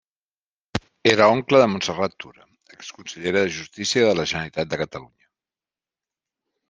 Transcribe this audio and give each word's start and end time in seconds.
Era 1.11 1.27
oncle 1.33 1.59
de 1.63 1.67
Montserrat 1.73 2.15
Tura, 2.23 2.41
exconsellera 2.77 3.45
de 3.45 3.53
Justícia 3.59 4.09
de 4.09 4.17
la 4.21 4.27
Generalitat 4.33 4.73
de 4.73 4.81
Catalunya. 4.85 5.31